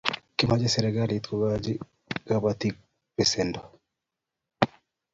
[0.37, 1.73] Kimakchini serikalit kokochi
[2.27, 2.75] kabatik
[3.15, 3.61] pesendo